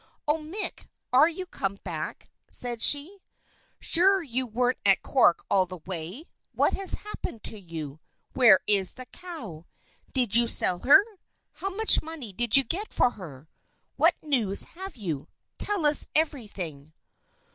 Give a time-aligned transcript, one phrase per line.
[0.27, 0.39] "Oh!
[0.39, 3.19] Mick, are you come back?" said she.
[3.79, 6.23] "Sure you weren't at Cork all the way?
[6.53, 7.99] What has happened to you?
[8.33, 9.67] Where is the cow?
[10.11, 11.05] Did you sell her?
[11.51, 13.47] How much money did you get for her?
[13.95, 15.27] What news have you?
[15.59, 16.93] Tell us everything."